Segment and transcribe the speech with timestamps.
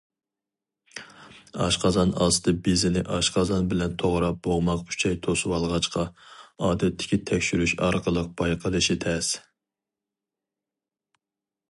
[1.65, 6.07] ئاشقازان ئاستى بېزىنى ئاشقازان بىلەن توغرا بوغماق ئۈچەي توسۇۋالغاچقا،
[6.69, 9.33] ئادەتتىكى تەكشۈرۈش ئارقىلىق بايقىلىشى تەس.